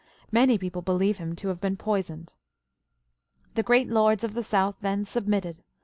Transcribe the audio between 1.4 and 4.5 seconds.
have been poisoned. The great lords of the